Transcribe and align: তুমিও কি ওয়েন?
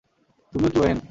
তুমিও 0.53 0.69
কি 0.73 0.79
ওয়েন? 0.79 0.97